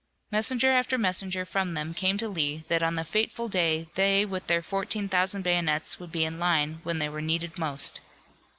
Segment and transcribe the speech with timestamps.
[0.31, 4.47] Messenger after messenger from them came to Lee that on the fateful day they with
[4.47, 8.01] their fourteen thousand bayonets would be in line when they were needed most.